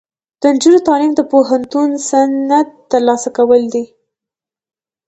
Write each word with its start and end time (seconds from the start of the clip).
د 0.41 0.43
نجونو 0.55 0.79
تعلیم 0.87 1.11
د 1.15 1.21
پوهنتون 1.31 1.89
سند 2.09 2.67
ترلاسه 2.91 3.29
کول 3.37 3.61
دي. 3.73 3.83